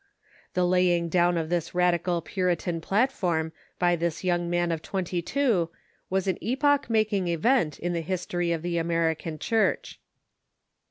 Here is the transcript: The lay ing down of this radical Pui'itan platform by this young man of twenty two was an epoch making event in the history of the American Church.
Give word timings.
The 0.55 0.65
lay 0.65 0.97
ing 0.97 1.09
down 1.09 1.37
of 1.37 1.49
this 1.49 1.75
radical 1.75 2.23
Pui'itan 2.23 2.81
platform 2.81 3.51
by 3.77 3.95
this 3.95 4.23
young 4.23 4.49
man 4.49 4.71
of 4.71 4.81
twenty 4.81 5.21
two 5.21 5.69
was 6.09 6.25
an 6.25 6.39
epoch 6.41 6.89
making 6.89 7.27
event 7.27 7.77
in 7.77 7.93
the 7.93 8.01
history 8.01 8.51
of 8.51 8.63
the 8.63 8.79
American 8.79 9.37
Church. 9.37 9.99